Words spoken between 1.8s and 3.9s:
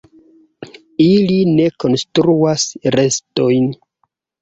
konstruas nestojn.